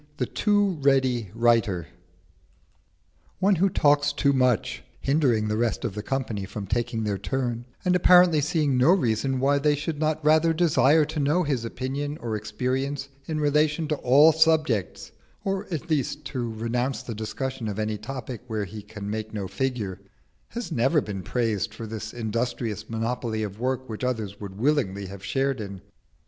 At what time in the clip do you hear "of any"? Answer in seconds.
17.67-17.99